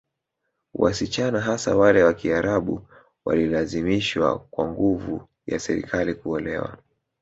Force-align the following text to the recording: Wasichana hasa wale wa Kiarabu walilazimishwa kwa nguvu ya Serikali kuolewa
Wasichana 0.73 1.39
hasa 1.41 1.75
wale 1.75 2.03
wa 2.03 2.13
Kiarabu 2.13 2.87
walilazimishwa 3.25 4.39
kwa 4.39 4.67
nguvu 4.71 5.27
ya 5.47 5.59
Serikali 5.59 6.13
kuolewa 6.15 6.77